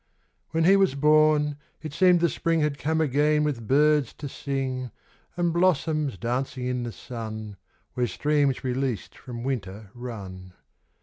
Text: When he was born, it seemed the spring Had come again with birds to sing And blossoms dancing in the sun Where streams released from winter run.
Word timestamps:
When 0.49 0.63
he 0.63 0.77
was 0.77 0.95
born, 0.95 1.57
it 1.83 1.93
seemed 1.93 2.21
the 2.21 2.29
spring 2.29 2.61
Had 2.61 2.79
come 2.79 2.99
again 2.99 3.43
with 3.43 3.67
birds 3.67 4.13
to 4.13 4.27
sing 4.27 4.89
And 5.37 5.53
blossoms 5.53 6.17
dancing 6.17 6.65
in 6.65 6.81
the 6.81 6.91
sun 6.91 7.55
Where 7.93 8.07
streams 8.07 8.63
released 8.63 9.15
from 9.15 9.43
winter 9.43 9.91
run. 9.93 10.53